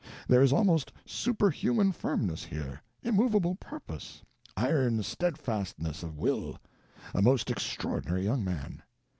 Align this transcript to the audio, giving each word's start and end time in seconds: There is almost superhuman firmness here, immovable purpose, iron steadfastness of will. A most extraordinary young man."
There 0.27 0.41
is 0.41 0.51
almost 0.51 0.91
superhuman 1.05 1.91
firmness 1.91 2.45
here, 2.45 2.81
immovable 3.03 3.53
purpose, 3.53 4.23
iron 4.57 5.03
steadfastness 5.03 6.01
of 6.01 6.17
will. 6.17 6.57
A 7.13 7.21
most 7.21 7.51
extraordinary 7.51 8.23
young 8.23 8.43
man." 8.43 8.81